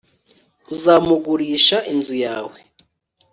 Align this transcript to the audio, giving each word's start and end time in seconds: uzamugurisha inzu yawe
uzamugurisha 0.73 1.77
inzu 1.93 2.15
yawe 2.25 2.57